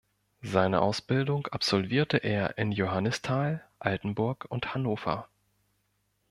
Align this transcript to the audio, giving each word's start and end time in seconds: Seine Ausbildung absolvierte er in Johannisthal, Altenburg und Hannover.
Seine 0.41 0.81
Ausbildung 0.81 1.45
absolvierte 1.45 2.17
er 2.17 2.57
in 2.57 2.71
Johannisthal, 2.71 3.63
Altenburg 3.77 4.47
und 4.49 4.73
Hannover. 4.73 5.27